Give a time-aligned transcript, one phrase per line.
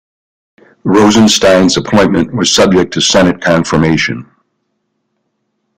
[0.83, 4.25] Rosenstein's appointment was subject to Senate confirmation.